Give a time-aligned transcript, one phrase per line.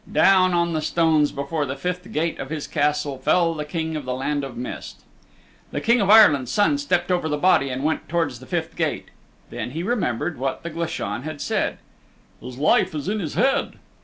[0.11, 4.03] Down on the stones before the fifth gate of his Castle fell the King of
[4.03, 5.01] the Land of Mist.
[5.69, 9.09] The King of Ireland's Son stepped over the body and went towards the fifth gate.
[9.51, 11.77] Then he remembered what the Glashan had said,
[12.41, 13.75] "His life is in his head."